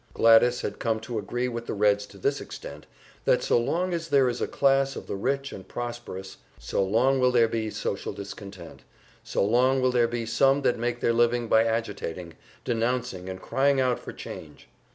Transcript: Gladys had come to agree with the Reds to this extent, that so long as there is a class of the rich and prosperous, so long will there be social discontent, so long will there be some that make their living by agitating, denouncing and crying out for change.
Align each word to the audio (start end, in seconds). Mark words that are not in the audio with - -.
Gladys 0.15 0.61
had 0.61 0.79
come 0.79 0.99
to 1.01 1.19
agree 1.19 1.47
with 1.47 1.67
the 1.67 1.75
Reds 1.75 2.07
to 2.07 2.17
this 2.17 2.41
extent, 2.41 2.87
that 3.25 3.43
so 3.43 3.59
long 3.59 3.93
as 3.93 4.07
there 4.07 4.27
is 4.27 4.41
a 4.41 4.47
class 4.47 4.95
of 4.95 5.05
the 5.05 5.15
rich 5.15 5.51
and 5.51 5.67
prosperous, 5.67 6.37
so 6.57 6.83
long 6.83 7.19
will 7.19 7.31
there 7.31 7.47
be 7.47 7.69
social 7.69 8.11
discontent, 8.11 8.81
so 9.23 9.45
long 9.45 9.79
will 9.79 9.91
there 9.91 10.07
be 10.07 10.25
some 10.25 10.63
that 10.63 10.79
make 10.79 11.01
their 11.01 11.13
living 11.13 11.47
by 11.47 11.65
agitating, 11.65 12.33
denouncing 12.63 13.29
and 13.29 13.43
crying 13.43 13.79
out 13.79 13.99
for 13.99 14.11
change. 14.11 14.67